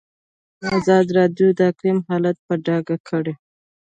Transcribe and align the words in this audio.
ازادي 0.77 1.11
راډیو 1.19 1.47
د 1.55 1.59
اقلیم 1.71 1.99
حالت 2.09 2.37
په 2.47 2.53
ډاګه 2.65 2.95
کړی. 3.09 3.33